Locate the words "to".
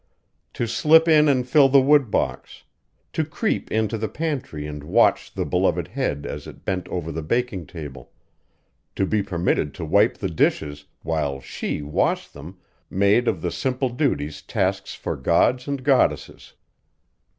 0.55-0.65, 3.13-3.23, 8.95-9.05, 9.75-9.85